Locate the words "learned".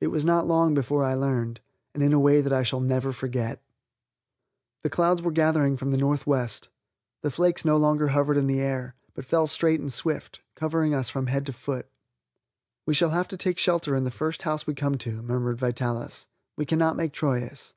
1.12-1.60